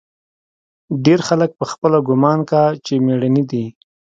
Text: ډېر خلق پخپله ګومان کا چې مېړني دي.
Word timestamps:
ډېر 1.05 1.19
خلق 1.27 1.51
پخپله 1.59 1.99
ګومان 2.07 2.39
کا 2.49 2.63
چې 2.85 2.93
مېړني 3.05 3.43
دي. 3.51 3.65